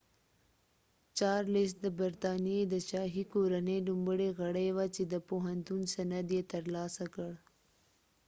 [1.17, 6.63] چارلس د برطانیی د شاهی کورنۍ لومړی غړی وه چی د پوهنتون سند یی تر
[6.75, 7.31] لاسه کړ